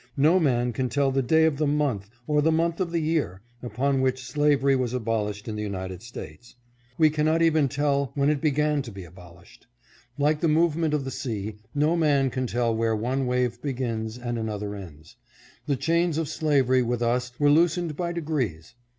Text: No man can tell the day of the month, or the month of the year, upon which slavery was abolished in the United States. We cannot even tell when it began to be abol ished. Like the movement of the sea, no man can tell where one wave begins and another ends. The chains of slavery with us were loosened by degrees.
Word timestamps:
No 0.17 0.39
man 0.39 0.73
can 0.73 0.89
tell 0.89 1.11
the 1.11 1.21
day 1.21 1.45
of 1.45 1.57
the 1.57 1.67
month, 1.67 2.09
or 2.25 2.41
the 2.41 2.51
month 2.51 2.79
of 2.79 2.89
the 2.89 2.97
year, 3.01 3.43
upon 3.61 4.01
which 4.01 4.25
slavery 4.25 4.75
was 4.75 4.93
abolished 4.95 5.47
in 5.47 5.55
the 5.55 5.61
United 5.61 6.01
States. 6.01 6.55
We 6.97 7.11
cannot 7.11 7.43
even 7.43 7.67
tell 7.67 8.11
when 8.15 8.27
it 8.27 8.41
began 8.41 8.81
to 8.81 8.91
be 8.91 9.03
abol 9.03 9.43
ished. 9.43 9.67
Like 10.17 10.39
the 10.39 10.47
movement 10.47 10.95
of 10.95 11.05
the 11.05 11.11
sea, 11.11 11.57
no 11.75 11.95
man 11.95 12.31
can 12.31 12.47
tell 12.47 12.75
where 12.75 12.95
one 12.95 13.27
wave 13.27 13.61
begins 13.61 14.17
and 14.17 14.39
another 14.39 14.73
ends. 14.73 15.17
The 15.67 15.75
chains 15.75 16.17
of 16.17 16.27
slavery 16.27 16.81
with 16.81 17.03
us 17.03 17.39
were 17.39 17.51
loosened 17.51 17.95
by 17.95 18.11
degrees. 18.11 18.73